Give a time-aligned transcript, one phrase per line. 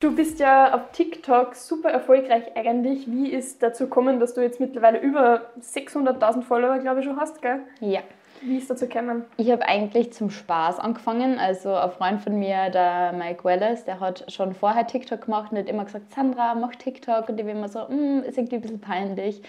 [0.00, 3.06] Du bist ja auf TikTok super erfolgreich eigentlich.
[3.06, 7.42] Wie ist dazu gekommen, dass du jetzt mittlerweile über 600.000 Follower, glaube ich, schon hast,
[7.42, 7.60] gell?
[7.80, 8.00] Ja.
[8.40, 9.26] Wie ist dazu gekommen?
[9.36, 11.38] Ich habe eigentlich zum Spaß angefangen.
[11.38, 15.58] Also ein Freund von mir, der Mike Wallace, der hat schon vorher TikTok gemacht und
[15.58, 17.28] hat immer gesagt, Sandra, mach TikTok.
[17.28, 19.42] Und ich bin immer so, mm, ist irgendwie ein bisschen peinlich.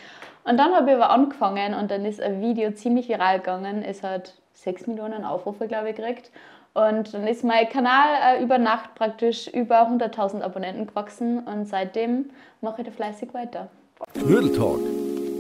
[0.43, 3.83] Und dann habe ich aber angefangen und dann ist ein Video ziemlich viral gegangen.
[3.83, 6.29] Es hat 6 Millionen Aufrufe, glaube ich, gekriegt.
[6.73, 12.29] Und dann ist mein Kanal äh, über Nacht praktisch über 100.000 Abonnenten gewachsen und seitdem
[12.61, 13.69] mache ich da fleißig weiter.
[14.13, 14.79] Knödel Talk,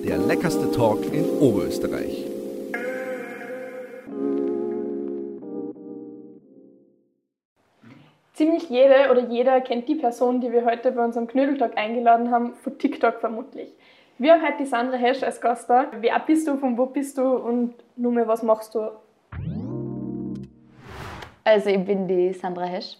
[0.05, 2.27] der leckerste Talk in Oberösterreich.
[8.33, 12.55] Ziemlich jede oder jeder kennt die Person, die wir heute bei unserem Knödeltalk eingeladen haben,
[12.55, 13.71] von TikTok vermutlich.
[14.17, 15.85] Wir haben heute die Sandra Hesch als Gast da.
[16.01, 18.89] Wer bist du, von wo bist du und nur mehr was machst du?
[21.51, 22.95] Also ich bin die Sandra Hesch.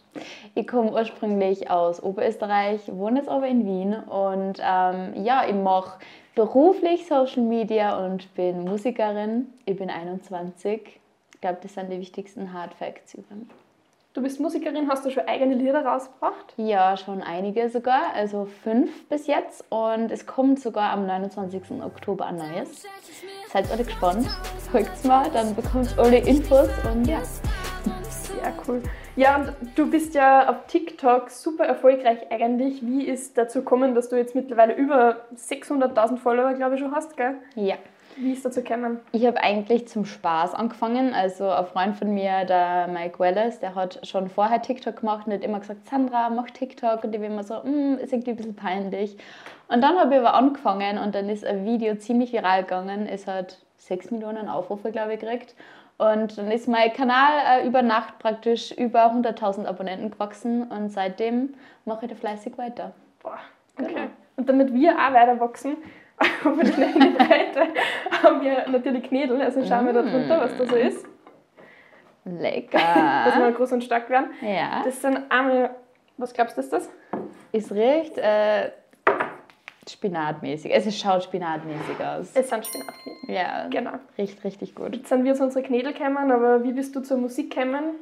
[0.55, 5.99] Ich komme ursprünglich aus Oberösterreich, wohne jetzt aber in Wien und ähm, ja, ich mache
[6.35, 9.47] beruflich Social Media und bin Musikerin.
[9.65, 10.81] Ich bin 21.
[11.33, 13.47] Ich glaube, das sind die wichtigsten Hard Facts über mich.
[14.13, 16.53] Du bist Musikerin, hast du schon eigene Lieder rausgebracht?
[16.57, 21.81] Ja, schon einige sogar, also fünf bis jetzt und es kommt sogar am 29.
[21.81, 22.83] Oktober ein neues.
[23.47, 24.27] Seid alle gespannt,
[24.69, 27.21] folgt mal, dann bekommt ihr alle Infos und ja.
[28.41, 28.81] Ja, cool.
[29.15, 32.81] Ja, und du bist ja auf TikTok super erfolgreich eigentlich.
[32.81, 37.15] Wie ist dazu gekommen, dass du jetzt mittlerweile über 600.000 Follower, glaube ich, schon hast,
[37.17, 37.35] gell?
[37.55, 37.75] Ja.
[38.17, 38.99] Wie ist dazu gekommen?
[39.11, 41.13] Ich habe eigentlich zum Spaß angefangen.
[41.13, 45.33] Also ein Freund von mir, der Mike Wallace, der hat schon vorher TikTok gemacht und
[45.33, 47.03] hat immer gesagt, Sandra, mach TikTok.
[47.03, 49.17] Und ich bin immer so, mm, ist irgendwie ein bisschen peinlich.
[49.67, 53.07] Und dann habe ich aber angefangen und dann ist ein Video ziemlich viral gegangen.
[53.07, 55.55] Es hat 6 Millionen Aufrufe, glaube ich, gekriegt.
[56.01, 61.53] Und dann ist mein Kanal äh, über Nacht praktisch über 100.000 Abonnenten gewachsen und seitdem
[61.85, 62.93] mache ich da fleißig weiter.
[63.21, 63.37] Boah,
[63.79, 63.93] okay.
[63.93, 64.07] Genau.
[64.35, 65.77] Und damit wir auch weiter wachsen,
[66.19, 67.67] auf der Breite,
[68.23, 69.43] haben wir natürlich Knädel.
[69.43, 71.05] Also schauen wir da drunter, was da so ist.
[72.25, 72.79] Lecker.
[73.25, 74.31] Dass wir groß und stark werden.
[74.41, 74.81] Ja.
[74.83, 75.69] Das sind einmal,
[76.17, 76.89] was glaubst du, ist das?
[77.51, 78.71] Es riecht äh,
[79.89, 80.71] spinatmäßig.
[80.73, 82.31] Es schaut spinatmäßig aus.
[82.33, 83.35] Es sind Spinatknädel.
[83.35, 83.91] Ja, Genau.
[84.17, 84.95] riecht richtig gut.
[84.95, 87.95] Jetzt sind wir zu unseren Knädel gekommen, aber wie bist du zur Musik gekommen?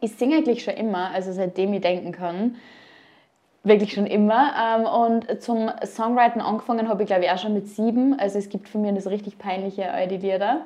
[0.00, 2.56] Ich singe eigentlich schon immer, also seitdem ich denken kann.
[3.64, 4.52] Wirklich schon immer.
[4.58, 8.18] Ähm, Und zum Songwriting angefangen habe ich, glaube ich, auch schon mit sieben.
[8.18, 10.64] Also es gibt von mir das richtig peinliche alte Lieder.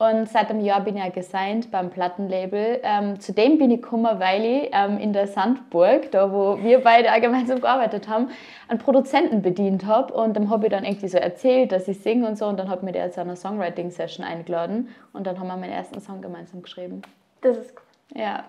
[0.00, 2.80] Und seit einem Jahr bin ich ja gesigned beim Plattenlabel.
[2.82, 7.12] Ähm, zudem bin ich gekommen, weil ich ähm, in der Sandburg, da wo wir beide
[7.12, 8.30] auch gemeinsam gearbeitet haben,
[8.68, 10.14] einen Produzenten bedient habe.
[10.14, 12.46] Und dem habe ich dann irgendwie so erzählt, dass ich singe und so.
[12.46, 14.88] Und dann hat mir der zu einer Songwriting-Session eingeladen.
[15.12, 17.02] Und dann haben wir meinen ersten Song gemeinsam geschrieben.
[17.42, 18.22] Das ist cool.
[18.22, 18.44] Ja,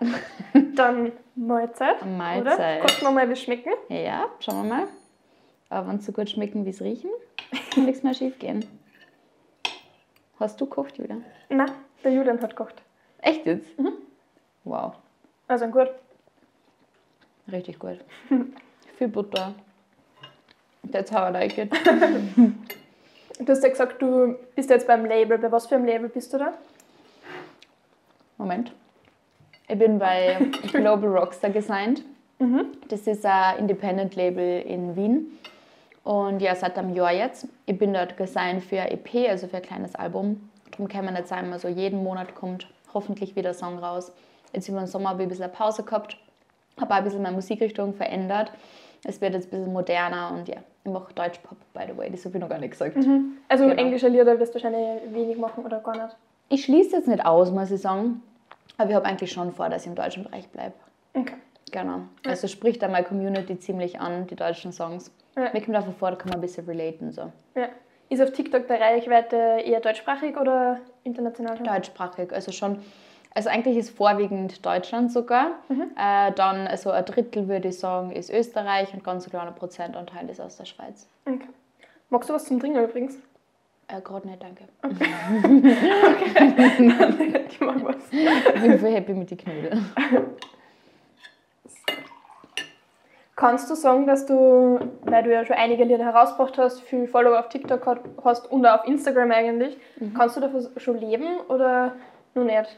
[0.75, 1.97] Dann Mahlzeit.
[2.05, 2.77] Mahlzeit.
[2.77, 2.81] Oder?
[2.81, 3.73] Kosten wir mal, wie es schmecken.
[3.89, 4.83] ja schauen wir mal.
[5.69, 7.09] Aber wenn es so gut schmecken, wie es riechen,
[7.73, 8.65] kann nichts mehr schief gehen.
[10.41, 11.17] Hast du gekocht, Julia?
[11.49, 11.69] Nein,
[12.03, 12.81] der Julian hat gekocht.
[13.19, 13.69] Echt jetzt?
[14.63, 14.93] Wow,
[15.47, 15.89] Also gut.
[17.51, 17.99] richtig gut.
[18.97, 19.53] Viel Butter.
[20.91, 21.71] That's how I like it.
[23.39, 25.39] Du hast ja gesagt, du bist jetzt beim Label.
[25.39, 26.53] Bei was für einem Label bist du da?
[28.37, 28.71] Moment.
[29.67, 30.37] Ich bin bei
[30.71, 32.03] Global Rockstar gesigned.
[32.89, 35.39] Das ist ein Independent-Label in Wien.
[36.03, 37.47] Und ja, seit einem Jahr jetzt.
[37.65, 40.49] Ich bin dort gesigned für ein EP, also für ein kleines Album.
[40.71, 44.11] Darum kann man nicht sagen, immer so jeden Monat kommt hoffentlich wieder ein Song raus.
[44.53, 46.17] Jetzt über den Sommer habe ich ein bisschen Pause gehabt,
[46.79, 48.51] habe auch ein bisschen meine Musikrichtung verändert.
[49.03, 52.25] Es wird jetzt ein bisschen moderner und ja, ich mache Deutsch-Pop, by the way, das
[52.25, 52.95] habe ich noch gar nicht gesagt.
[53.47, 53.75] Also Genau.
[53.81, 56.15] englische Lieder wirst du wahrscheinlich wenig machen oder gar nicht.
[56.49, 58.21] Ich schließe jetzt nicht aus, muss ich sagen,
[58.77, 60.73] aber ich habe eigentlich schon vor, dass ich im deutschen Bereich bleibe.
[61.13, 61.35] Okay.
[61.71, 62.01] Genau.
[62.25, 65.11] Also spricht da meine Community ziemlich an, die deutschen Songs.
[65.35, 65.49] Ja.
[65.53, 67.11] Mir kommt einfach vor, da kann man ein bisschen relaten.
[67.11, 67.31] So.
[67.55, 67.69] Ja.
[68.09, 71.57] Ist auf TikTok der Reichweite eher deutschsprachig oder international?
[71.57, 72.79] Deutschsprachig, also schon.
[73.33, 75.51] Also eigentlich ist vorwiegend Deutschland sogar.
[75.69, 80.29] Äh, dann also ein Drittel würde ich sagen ist Österreich und ganz ein kleiner Prozentanteil
[80.29, 81.07] ist aus der Schweiz.
[81.25, 81.47] Okay.
[82.09, 83.15] Magst du was zum Trinken übrigens?
[83.87, 84.65] Äh, Gerade nicht, danke.
[87.51, 87.95] Ich mag was.
[88.11, 89.85] Ich bin voll happy mit den Knödeln.
[93.41, 97.39] Kannst du sagen, dass du, weil du ja schon einige Lieder herausgebracht hast, viel Follower
[97.39, 99.77] auf TikTok hast und auch auf Instagram eigentlich,
[100.15, 101.93] kannst du davon schon leben oder
[102.35, 102.77] nur nicht?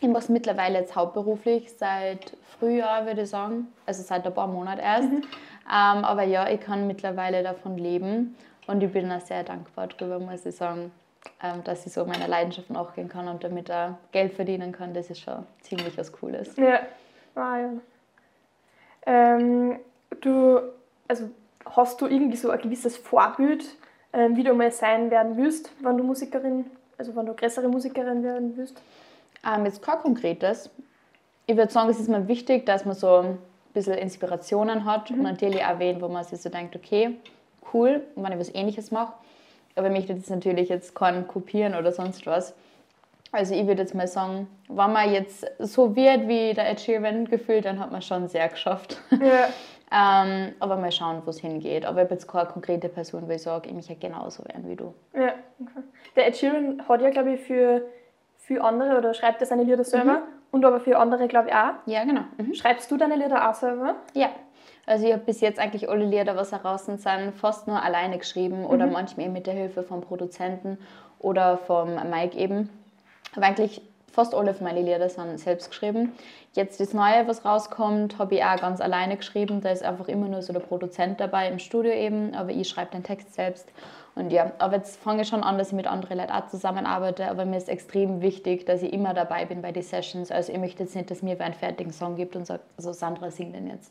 [0.00, 3.68] Ich mache es mittlerweile jetzt hauptberuflich seit Frühjahr, würde ich sagen.
[3.84, 5.08] Also seit ein paar Monaten erst.
[5.12, 5.22] Ähm,
[6.04, 8.36] aber ja, ich kann mittlerweile davon leben.
[8.66, 10.92] Und ich bin auch sehr dankbar darüber, muss ich sagen,
[11.42, 14.94] ähm, dass ich so meiner Leidenschaft nachgehen kann und damit auch Geld verdienen kann.
[14.94, 16.56] Das ist schon ziemlich was Cooles.
[16.56, 16.80] Ja.
[17.34, 17.70] Ah, ja.
[19.06, 19.78] Ähm,
[20.20, 20.60] du,
[21.08, 21.30] also
[21.66, 23.64] hast du irgendwie so ein gewisses Vorbild,
[24.12, 26.66] ähm, wie du mal sein werden willst, wenn du Musikerin,
[26.98, 28.80] also wenn du größere Musikerin werden willst?
[29.46, 30.70] Ähm, jetzt kein konkretes.
[31.46, 33.38] Ich würde sagen, es ist mir wichtig, dass man so ein
[33.74, 37.16] bisschen Inspirationen hat und natürlich auch wen, wo man sich so denkt, okay,
[37.72, 39.12] cool, wenn ich was ähnliches mache.
[39.76, 42.54] Aber ich möchte jetzt natürlich jetzt keinen kopieren oder sonst was.
[43.34, 47.24] Also ich würde jetzt mal sagen, wenn man jetzt so wird wie der Ed Sheeran
[47.24, 48.96] gefühlt, dann hat man schon sehr geschafft.
[49.10, 49.48] Ja.
[50.22, 51.84] ähm, aber mal schauen, wo es hingeht.
[51.84, 54.76] Aber ich habe jetzt keine konkrete Person, wo ich sage, ich möchte genauso werden wie
[54.76, 54.94] du.
[55.14, 55.82] Ja, okay.
[56.14, 57.82] Der Ed Sheeran hat ja, glaube ich, für,
[58.38, 60.22] für andere oder schreibt er seine Lieder selber
[60.52, 61.72] und aber für andere, glaube ich, auch.
[61.86, 62.22] Ja, genau.
[62.38, 62.54] Mhm.
[62.54, 63.96] Schreibst du deine Lieder auch selber?
[64.12, 64.28] Ja.
[64.86, 67.00] Also ich habe bis jetzt eigentlich alle Lieder, was heraus sind,
[67.34, 70.78] fast nur alleine geschrieben oder manchmal eben mit der Hilfe vom Produzenten
[71.18, 72.70] oder vom Mike eben.
[73.36, 73.80] Aber eigentlich
[74.14, 76.12] fast alle von meinen Lieder sind selbst geschrieben.
[76.52, 79.60] Jetzt das Neue, was rauskommt, habe ich auch ganz alleine geschrieben.
[79.60, 82.92] Da ist einfach immer nur so der Produzent dabei im Studio eben, aber ich schreibe
[82.92, 83.68] den Text selbst.
[84.14, 87.28] Und ja, aber jetzt fange ich schon an, dass ich mit anderen Leuten auch zusammenarbeite,
[87.28, 90.30] aber mir ist extrem wichtig, dass ich immer dabei bin bei den Sessions.
[90.30, 92.92] Also ich möchte jetzt nicht, dass mir wer einen fertigen Song gibt und sagt, also
[92.92, 93.90] Sandra singt den jetzt.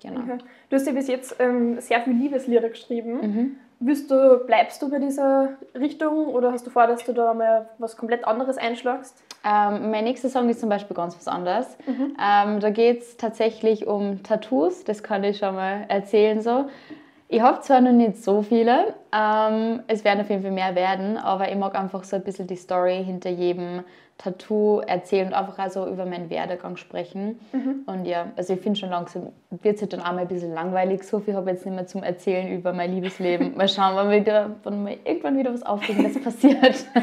[0.00, 0.20] Genau.
[0.20, 0.38] Okay.
[0.70, 3.20] Du hast ja bis jetzt ähm, sehr viele Liebeslieder geschrieben.
[3.20, 3.56] Mhm.
[3.80, 7.68] Willst du, bleibst du bei dieser Richtung oder hast du vor, dass du da mal
[7.78, 9.22] was komplett anderes einschlagst?
[9.44, 11.76] Ähm, mein nächster Song ist zum Beispiel ganz was anderes.
[11.86, 16.64] Ähm, da geht es tatsächlich um Tattoos, das kann ich schon mal erzählen so.
[17.30, 21.18] Ich habe zwar noch nicht so viele, ähm, es werden auf jeden Fall mehr werden,
[21.18, 23.84] aber ich mag einfach so ein bisschen die Story hinter jedem
[24.16, 27.38] Tattoo erzählen und einfach also über meinen Werdegang sprechen.
[27.86, 30.54] Und ja, also ich finde schon langsam wird es halt dann auch mal ein bisschen
[30.54, 31.04] langweilig.
[31.04, 33.54] So viel habe ich jetzt nicht mehr zum Erzählen über mein Liebesleben.
[33.56, 36.86] Mal schauen, wann, wieder, wann mal irgendwann wieder was Aufregendes passiert.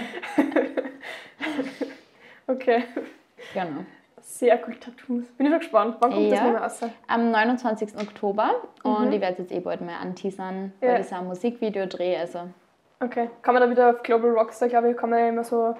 [2.48, 2.84] Okay.
[3.56, 3.84] genau.
[4.28, 5.26] Sehr cool, Tattoos.
[5.38, 5.98] Bin ich schon gespannt.
[6.00, 6.44] Wann kommt das Ja.
[6.46, 6.80] nicht mehr raus?
[7.08, 7.90] Am 29.
[8.02, 10.98] Oktober und ich werde jetzt eh bald mal anteasern, weil Ja.
[10.98, 12.18] das auch ein Musikvideo drehe.
[12.20, 12.40] Also.
[13.00, 13.30] Okay.
[13.44, 15.76] Kann man da wieder auf Global Rockstar, glaube ich, kann man ja immer so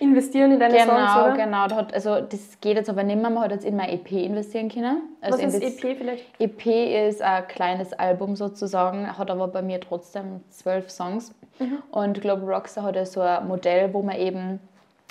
[0.00, 1.36] investieren in deine Songs, Genau, oder?
[1.36, 1.66] genau.
[1.68, 3.30] Da also das geht jetzt aber nicht mehr.
[3.30, 5.02] Man hat jetzt in mein EP investieren können.
[5.20, 6.40] Also Was in ist das EP vielleicht?
[6.40, 11.32] EP ist ein kleines Album sozusagen, hat aber bei mir trotzdem zwölf Songs.
[11.60, 11.78] Mhm.
[11.92, 14.58] Und Global Rockstar hat ja so ein Modell, wo man eben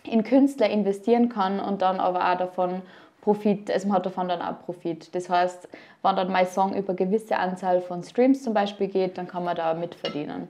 [0.07, 2.81] in Künstler investieren kann und dann aber auch davon
[3.21, 5.13] Profit, also man hat davon dann auch Profit.
[5.15, 5.67] Das heißt,
[6.03, 9.43] wenn dann mein Song über eine gewisse Anzahl von Streams zum Beispiel geht, dann kann
[9.43, 10.47] man da mitverdienen.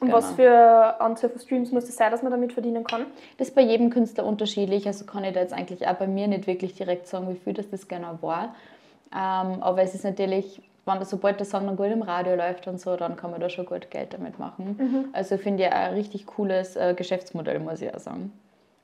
[0.00, 0.16] Und Genau.
[0.16, 3.06] was für Anzahl von Streams muss das sein, dass man damit verdienen kann?
[3.38, 6.26] Das ist bei jedem Künstler unterschiedlich, also kann ich da jetzt eigentlich auch bei mir
[6.26, 8.54] nicht wirklich direkt sagen, wie viel das, das genau war.
[9.14, 12.80] Ähm, aber es ist natürlich, wenn sobald der Song dann gut im Radio läuft und
[12.80, 15.10] so, dann kann man da schon gut Geld damit machen.
[15.12, 18.32] Also finde ich ein richtig cooles äh, Geschäftsmodell, muss ich auch sagen.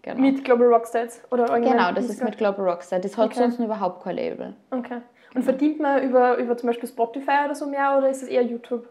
[0.02, 0.20] Genau.
[0.20, 1.22] Mit Global Rockstar jetzt?
[1.30, 3.00] Oder genau, das ist mit Global Rockstar.
[3.00, 3.38] Das hat Okay.
[3.40, 4.54] sonst überhaupt kein Label.
[4.70, 4.98] Okay.
[5.34, 8.42] Und verdient man über, über zum Beispiel Spotify oder so mehr oder ist es eher
[8.42, 8.88] YouTube?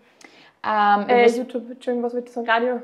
[0.64, 2.48] Ähm, Äh, was- YouTube, Entschuldigung, was wollte ich sagen?
[2.50, 2.82] Radio?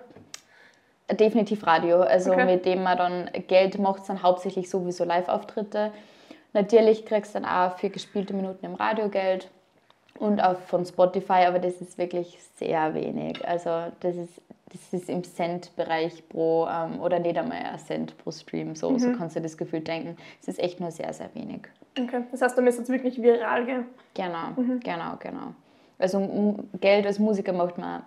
[1.11, 2.45] Definitiv Radio, also Okay.
[2.45, 5.91] mit dem man dann Geld macht, dann hauptsächlich sowieso Live-Auftritte.
[6.53, 9.51] Natürlich kriegst du dann auch für gespielte Minuten im Radio Geld
[10.19, 13.45] und auch von Spotify, aber das ist wirklich sehr wenig.
[13.47, 14.41] Also das ist,
[14.71, 19.11] das ist im Cent-Bereich pro, ähm, oder nicht einmal ein Cent pro Stream, so, so
[19.13, 20.17] kannst du das Gefühl denken.
[20.41, 21.67] Es ist echt nur sehr, sehr wenig.
[21.99, 22.23] Okay.
[22.31, 23.85] Das heißt, da müsste es wirklich viral gehen.
[24.13, 24.53] Genau,
[24.83, 25.53] genau, genau.
[25.97, 28.03] Also m- Geld als Musiker macht man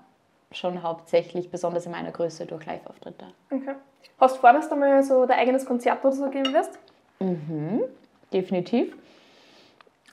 [0.53, 3.27] schon hauptsächlich, besonders in meiner Größe, durch Live-Auftritte.
[3.51, 3.75] Okay.
[4.19, 6.79] Hast du vor, dass du mal so dein eigenes Konzert oder so geben wirst?
[8.33, 8.97] definitiv.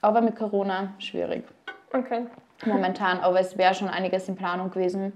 [0.02, 1.44] Aber mit Corona schwierig
[1.96, 2.26] Okay.
[2.64, 3.20] momentan.
[3.20, 5.12] Aber es wäre schon einiges in Planung gewesen.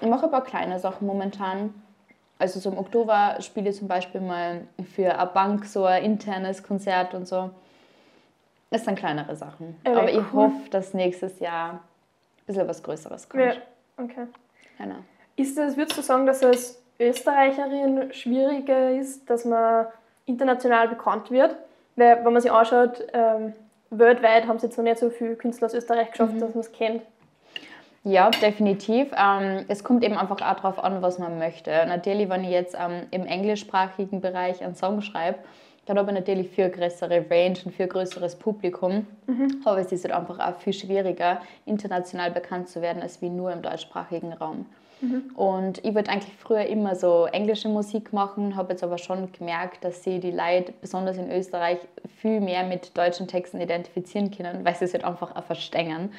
[0.00, 1.74] Ich mache ein paar kleine Sachen momentan.
[2.38, 6.62] Also so im Oktober spiele ich zum Beispiel mal für eine Bank so ein internes
[6.62, 7.50] Konzert und so.
[8.70, 9.76] Das sind kleinere Sachen.
[9.86, 10.44] Ja, Aber ich cool.
[10.44, 11.80] hoffe, dass nächstes Jahr ein
[12.46, 13.42] bisschen was Größeres kommt.
[13.42, 13.52] Ja.
[13.96, 14.26] Okay.
[14.76, 14.96] Genau.
[15.36, 19.86] Ist es, würdest du sagen, dass es Österreicherin schwieriger ist, dass man
[20.26, 21.56] international bekannt wird?
[21.94, 23.54] Weil, wenn man sich anschaut, ähm,
[23.90, 26.40] weltweit haben es jetzt noch nicht so viele Künstler aus Österreich geschafft, Mhm.
[26.40, 27.02] dass man es kennt.
[28.04, 29.08] Ja, definitiv.
[29.16, 31.70] Ähm, es kommt eben einfach auch darauf an, was man möchte.
[31.86, 35.38] Natürlich, wenn ich jetzt ähm, im englischsprachigen Bereich einen Song schreibe,
[35.86, 39.06] dann habe ich natürlich viel größere Range und viel größeres Publikum.
[39.64, 43.52] Aber es ist halt einfach auch viel schwieriger, international bekannt zu werden, als wie nur
[43.52, 44.66] im deutschsprachigen Raum.
[45.34, 49.84] Und ich wollte eigentlich früher immer so englische Musik machen, habe jetzt aber schon gemerkt,
[49.84, 51.78] dass sie die Leute, besonders in Österreich,
[52.18, 56.12] viel mehr mit deutschen Texten identifizieren können, weil sie es halt einfach auch verstehen.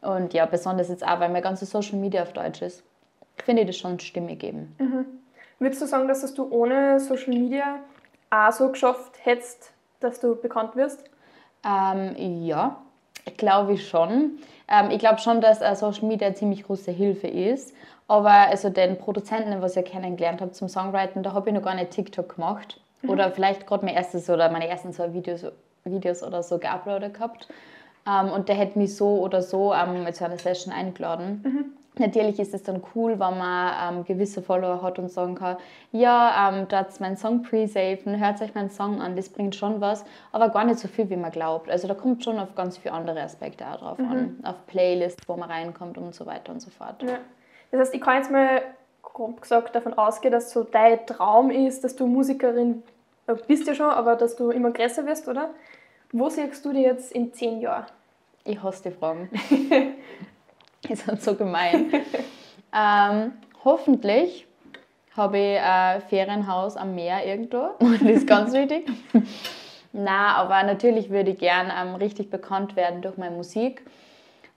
[0.00, 2.84] Und ja, besonders jetzt auch, weil mein ganzes Social Media auf Deutsch ist,
[3.42, 4.76] finde ich das schon stimmig eben.
[5.58, 7.80] Würdest du sagen, dass du ohne Social Media
[8.34, 11.04] auch so geschafft hättest, dass du bekannt wirst?
[11.64, 12.14] Ähm,
[12.44, 12.84] ja,
[13.36, 14.38] Glaube ich schon.
[14.68, 17.74] Ähm, ich glaube schon, dass äh, Social Media eine ziemlich große Hilfe ist.
[18.06, 21.74] Aber also den Produzenten, was ich kennengelernt habe zum Songwriting, da habe ich noch gar
[21.74, 22.80] nicht TikTok gemacht.
[23.02, 23.10] Mhm.
[23.10, 25.46] Oder vielleicht gerade mein erstes oder meine ersten zwei Videos,
[25.84, 27.48] Videos oder so geuploadet gehabt.
[28.06, 31.40] Ähm, und der hätte mich so oder so ähm, zu einer Session eingeladen.
[31.44, 31.83] Mhm.
[31.98, 35.56] Natürlich ist es dann cool, wenn man ähm, gewisse Follower hat und sagen kann,
[35.92, 39.80] ja, ähm, da hat meinen Song pre-saven, hört euch meinen Song an, das bringt schon
[39.80, 41.70] was, aber gar nicht so viel, wie man glaubt.
[41.70, 44.10] Also da kommt schon auf ganz viele andere Aspekte auch drauf mhm.
[44.10, 47.00] an, auf Playlists, wo man reinkommt und so weiter und so fort.
[47.02, 47.18] Ja.
[47.70, 48.62] Das heißt, ich kann jetzt mal
[49.02, 52.82] grob gesagt davon ausgehen, dass so dein Traum ist, dass du Musikerin
[53.28, 55.50] äh, bist ja schon, aber dass du immer größer wirst, oder?
[56.10, 57.86] Wo siehst du dich jetzt in zehn Jahren?
[58.44, 59.30] Ich hasse die Fragen.
[60.90, 61.92] ist halt so gemein.
[62.74, 63.32] ähm,
[63.64, 64.46] hoffentlich
[65.16, 67.70] habe ich ein Ferienhaus am Meer irgendwo.
[67.78, 68.86] das ist ganz wichtig.
[69.92, 73.82] Na, aber natürlich würde ich gern ähm, richtig bekannt werden durch meine Musik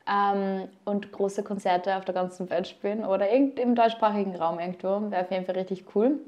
[0.09, 5.11] ähm, und große Konzerte auf der ganzen Welt spielen oder im deutschsprachigen Raum irgendwo.
[5.11, 6.19] Wäre auf jeden Fall richtig cool.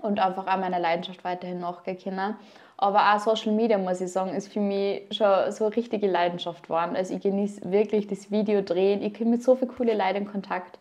[0.00, 2.36] Und einfach auch meiner Leidenschaft weiterhin nachgehen können.
[2.82, 6.64] Aber auch Social Media, muss ich sagen, ist für mich schon so eine richtige Leidenschaft
[6.64, 6.96] geworden.
[6.96, 9.02] Also ich genieße wirklich das Video drehen.
[9.02, 10.80] Ich komme mit so vielen coolen Leuten in Kontakt.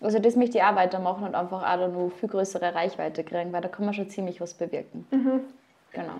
[0.00, 3.60] Also das möchte ich auch weitermachen und einfach auch noch viel größere Reichweite kriegen, weil
[3.60, 5.06] da kann man schon ziemlich was bewirken.
[5.10, 5.40] Mhm.
[5.92, 6.14] Genau.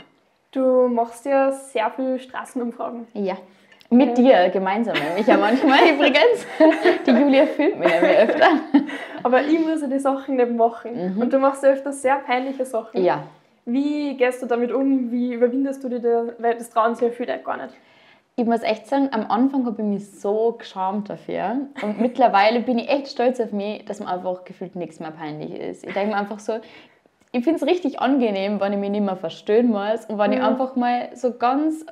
[0.52, 3.07] Du machst ja sehr viele Straßenumfragen.
[3.14, 3.38] Ja.
[3.88, 6.47] Mit dir gemeinsam nämlich ja manchmal übrigens.
[7.07, 8.49] Die Julia filmt mich nämlich öfter.
[9.23, 11.14] Aber ich muss ja die Sachen nicht machen.
[11.14, 11.23] Mhm.
[11.23, 13.02] Und du machst ja öfter sehr peinliche Sachen.
[13.02, 13.23] Ja.
[13.66, 15.11] Wie gehst du damit um?
[15.11, 16.26] Wie überwindest du dich da?
[16.38, 17.75] Weil das trauen sich ja viele gar nicht.
[18.37, 21.68] Ich muss echt sagen, am Anfang habe ich mich so geschämt dafür.
[21.83, 25.54] Und mittlerweile bin ich echt stolz auf mich, dass mir einfach gefühlt nichts mehr peinlich
[25.54, 25.87] ist.
[25.87, 26.54] Ich denke mir einfach so,
[27.33, 30.37] ich finde es richtig angenehm, wenn ich mich nicht mehr verstehen muss und wenn mhm.
[30.37, 31.85] ich einfach mal so ganz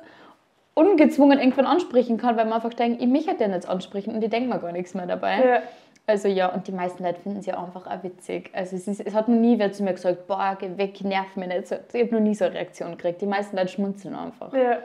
[0.73, 4.23] ungezwungen irgendwann ansprechen kann, weil man einfach denkt, ich mich hätte ja nicht ansprechen und
[4.23, 5.45] ich denke mir gar nichts mehr dabei.
[5.45, 5.61] Ja.
[6.05, 8.51] Also ja, und die meisten Leute finden sie einfach auch witzig.
[8.53, 11.35] Also es, ist, es hat noch nie wer zu mir gesagt, boah, geh weg, nerv
[11.35, 11.71] mich nicht.
[11.93, 13.21] Ich habe noch nie so eine Reaktion gekriegt.
[13.21, 14.53] Die meisten Leute schmunzeln einfach.
[14.53, 14.79] Ja.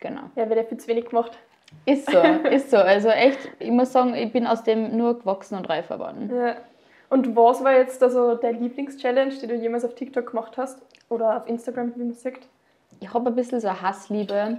[0.00, 0.22] Genau.
[0.34, 1.38] Ja, wird ja viel zu wenig gemacht.
[1.86, 2.18] Ist so,
[2.50, 2.78] ist so.
[2.78, 6.30] Also echt, ich muss sagen, ich bin aus dem nur gewachsen und reif geworden.
[6.34, 6.56] Ja.
[7.10, 10.80] Und was war jetzt also der Lieblingschallenge, die du jemals auf TikTok gemacht hast?
[11.08, 12.48] Oder auf Instagram, wie man sagt?
[13.00, 14.58] Ich habe ein bisschen so eine Hassliebe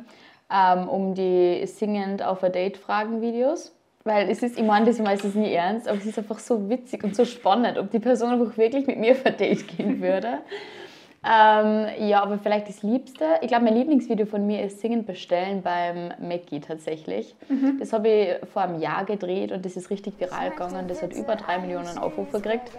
[0.51, 3.74] ähm, um die singend auf ein Date Fragen Videos.
[4.03, 7.03] Weil es ist, ich meine das meistens nie ernst, aber es ist einfach so witzig
[7.03, 10.39] und so spannend, ob die Person einfach wirklich mit mir ein Date gehen würde.
[11.24, 15.62] ähm, ja, aber vielleicht das Liebste, ich glaube, mein Lieblingsvideo von mir ist Singen bestellen
[15.62, 17.36] beim Mackie tatsächlich.
[17.48, 17.77] Mhm.
[17.79, 20.88] Das habe ich vor einem Jahr gedreht und das ist richtig viral gegangen.
[20.88, 22.72] Das hat über drei Millionen Aufrufe gekriegt.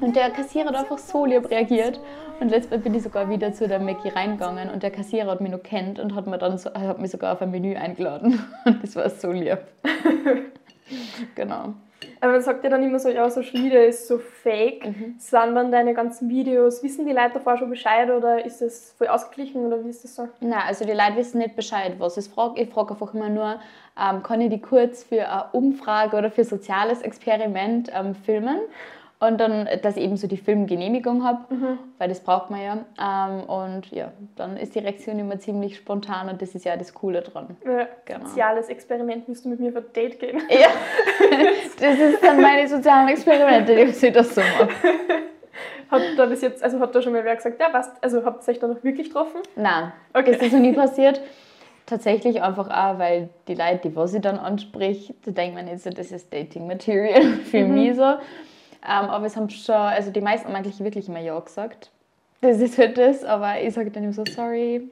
[0.00, 2.00] Und der Kassierer hat einfach so lieb reagiert.
[2.40, 5.50] Und letztes bin ich sogar wieder zu der Mackie reingegangen und der Kassierer hat mich
[5.50, 8.44] noch kennt und hat, mir dann so, hat mich sogar auf ein Menü eingeladen.
[8.64, 9.58] Und das war so lieb.
[11.34, 11.74] genau.
[12.20, 14.86] Aber man sagt ja dann immer so, ja, Social Media ist so fake.
[14.86, 15.14] Mhm.
[15.18, 19.08] Sind dann deine ganzen Videos, wissen die Leute davor schon Bescheid oder ist das voll
[19.08, 20.28] ausgeglichen oder wie ist das so?
[20.40, 22.60] Nein, also die Leute wissen nicht Bescheid, was ich frage.
[22.60, 23.60] Ich frage einfach immer nur,
[24.00, 28.60] ähm, kann ich die kurz für eine Umfrage oder für ein soziales Experiment ähm, filmen?
[29.20, 31.78] Und dann, dass ich eben so die Filmgenehmigung habe, mhm.
[31.98, 32.78] weil das braucht man ja.
[33.00, 36.94] Ähm, und ja, dann ist die Reaktion immer ziemlich spontan und das ist ja das
[36.94, 37.56] Coole dran.
[37.64, 38.26] Ja, genau.
[38.26, 40.40] Soziales Experiment, müsst du mit mir auf ein Date gehen?
[40.48, 40.68] Ja,
[41.80, 44.68] das ist dann meine sozialen Experimente, die ich das so mache.
[45.90, 48.46] Hat da bis jetzt, also hat da schon mal wer gesagt, ja, was, also habt
[48.46, 49.40] ihr euch da noch wirklich getroffen?
[49.56, 50.32] Nein, okay.
[50.32, 51.20] das ist noch nie passiert.
[51.86, 55.84] Tatsächlich einfach auch, weil die Leute, die was ich dann anspricht, da denkt man jetzt
[55.84, 57.74] so, das ist Dating Material für mhm.
[57.74, 58.16] mich so.
[58.84, 61.90] Ähm, aber es haben schon, also die meisten haben eigentlich wirklich immer Ja gesagt.
[62.40, 64.88] Das ist halt das, aber ich sage dann immer so, sorry,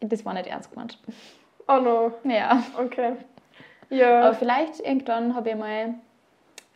[0.00, 0.98] das war nicht ernst gemeint.
[1.68, 2.12] Oh no.
[2.24, 2.62] Ja.
[2.78, 3.14] Okay.
[3.90, 4.22] Ja.
[4.22, 5.94] Aber vielleicht irgendwann habe ich mal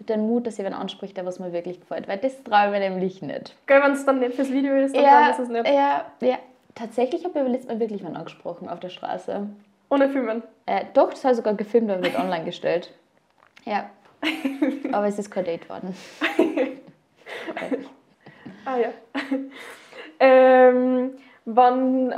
[0.01, 2.71] den Mut, dass ich wen anspricht, der was mir wirklich gefällt, weil das traue ich
[2.73, 3.55] mir nämlich nicht.
[3.67, 5.67] Geil, wenn es dann nicht fürs Video ist, ja, dann ist es nicht.
[5.67, 6.39] Ja, ja.
[6.75, 9.49] Tatsächlich habe ich letztes Mal wirklich wen angesprochen auf der Straße.
[9.89, 10.43] Ohne Filmen?
[10.67, 12.93] Äh, doch, das habe ich sogar gefilmt und wird online gestellt.
[13.65, 13.89] Ja.
[14.93, 15.95] Aber es ist kein Date worden.
[18.65, 18.89] ah ja.
[20.19, 21.13] Ähm,
[21.45, 22.15] wann,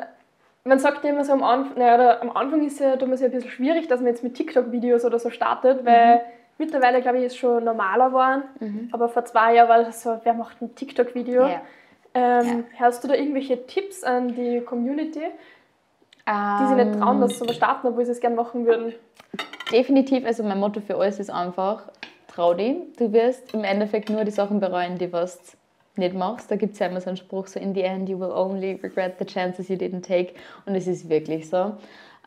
[0.65, 3.33] man sagt ja immer so am Anfang, naja, am Anfang ist ja damals ja ein
[3.33, 6.21] bisschen schwierig, dass man jetzt mit TikTok-Videos oder so startet, weil mhm.
[6.59, 8.43] mittlerweile, glaube ich, ist schon normaler geworden.
[8.61, 8.89] Mhm.
[8.93, 11.47] Aber vor zwei Jahren war das so, wer macht ein TikTok-Video?
[11.47, 11.63] Ja.
[12.15, 12.87] Ähm, ja.
[12.87, 15.23] Hast du da irgendwelche Tipps an die Community,
[16.27, 18.95] die sich nicht trauen, dass sie sowas starten, obwohl sie es gerne machen würden?
[19.73, 21.89] Definitiv, also mein Motto für alles ist einfach,
[22.39, 22.77] trau dich.
[22.97, 25.57] Du wirst im Endeffekt nur die Sachen bereuen, die was
[25.97, 26.49] nicht machst.
[26.51, 28.79] Da gibt es ja immer so einen Spruch, so in the end you will only
[28.81, 30.35] regret the chances you didn't take.
[30.65, 31.73] Und es ist wirklich so.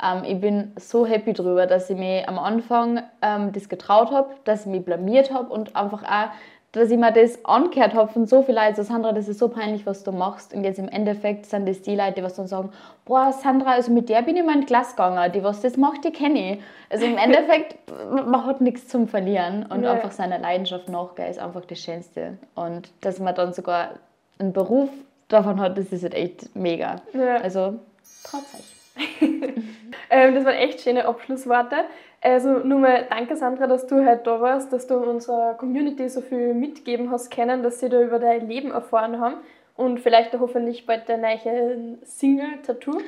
[0.03, 4.31] Ähm, ich bin so happy drüber, dass ich mich am Anfang ähm, das getraut habe,
[4.43, 6.31] dass ich mich blamiert habe und einfach auch
[6.71, 9.49] dass ich mir das angehört habe von so vielen Leuten, so Sandra, das ist so
[9.49, 10.53] peinlich, was du machst.
[10.53, 12.71] Und jetzt im Endeffekt sind das die Leute, die was dann sagen,
[13.03, 15.75] boah, Sandra, also mit der bin ich mal in die Klasse gegangen, die was das
[15.75, 16.61] macht, die kenne ich.
[16.89, 17.75] Also im Endeffekt,
[18.09, 19.93] man hat nichts zum Verlieren und ja.
[19.93, 22.37] einfach seiner Leidenschaft nachgehen ist einfach das Schönste.
[22.55, 23.95] Und dass man dann sogar
[24.39, 24.89] einen Beruf
[25.27, 27.01] davon hat, das ist halt echt mega.
[27.13, 27.37] Ja.
[27.37, 27.79] Also,
[28.23, 28.81] traut euch.
[30.09, 31.75] ähm, das waren echt schöne Abschlussworte.
[32.21, 36.21] Also nur mal danke Sandra, dass du heute da warst, dass du unserer Community so
[36.21, 39.37] viel mitgeben hast können, dass sie da über dein Leben erfahren haben
[39.75, 42.99] und vielleicht hoffentlich bald der neue Single Tattoo.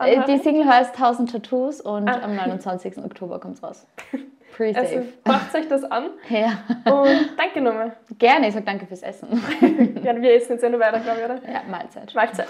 [0.00, 2.22] Äh, die Single heißt 1000 Tattoos und ah.
[2.22, 2.98] am 29.
[2.98, 3.86] Oktober kommt es raus.
[4.56, 6.10] Pretty also, macht euch das an.
[6.30, 6.58] Ja.
[6.90, 7.92] Und danke nochmal.
[8.18, 9.28] Gerne, ich sage danke fürs Essen.
[10.02, 11.52] ja, wir essen jetzt ja nur weiter, glaube ich, oder?
[11.52, 12.14] Ja, Mahlzeit.
[12.14, 12.48] Mahlzeit.